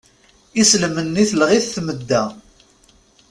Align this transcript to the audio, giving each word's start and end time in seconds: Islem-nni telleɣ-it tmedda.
Islem-nni 0.61 1.23
telleɣ-it 1.29 1.65
tmedda. 1.75 2.23